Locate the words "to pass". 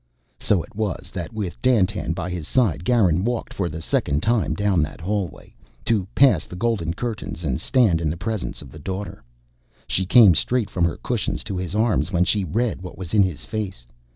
5.85-6.45